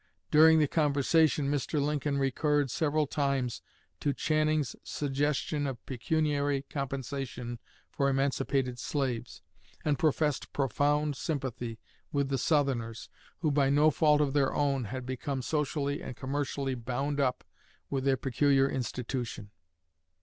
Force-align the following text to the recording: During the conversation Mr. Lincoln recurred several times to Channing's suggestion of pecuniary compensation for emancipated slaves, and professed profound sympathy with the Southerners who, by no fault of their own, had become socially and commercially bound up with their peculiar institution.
During 0.31 0.57
the 0.57 0.67
conversation 0.67 1.51
Mr. 1.51 1.79
Lincoln 1.79 2.17
recurred 2.17 2.71
several 2.71 3.05
times 3.05 3.61
to 3.99 4.13
Channing's 4.15 4.75
suggestion 4.81 5.67
of 5.67 5.85
pecuniary 5.85 6.63
compensation 6.71 7.59
for 7.91 8.09
emancipated 8.09 8.79
slaves, 8.79 9.43
and 9.85 9.99
professed 9.99 10.51
profound 10.53 11.15
sympathy 11.15 11.77
with 12.11 12.29
the 12.29 12.39
Southerners 12.39 13.09
who, 13.41 13.51
by 13.51 13.69
no 13.69 13.91
fault 13.91 14.21
of 14.21 14.33
their 14.33 14.55
own, 14.55 14.85
had 14.85 15.05
become 15.05 15.43
socially 15.43 16.01
and 16.01 16.15
commercially 16.17 16.73
bound 16.73 17.19
up 17.19 17.43
with 17.91 18.03
their 18.03 18.17
peculiar 18.17 18.67
institution. 18.67 19.51